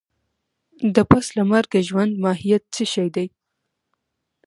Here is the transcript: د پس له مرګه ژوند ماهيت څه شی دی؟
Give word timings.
د 0.95 0.97
پس 1.09 1.25
له 1.37 1.43
مرګه 1.51 1.79
ژوند 1.89 2.11
ماهيت 2.23 2.63
څه 2.75 2.83
شی 2.93 3.07
دی؟ 3.15 3.27